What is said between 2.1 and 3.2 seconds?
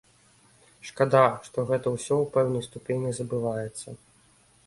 ў пэўнай ступені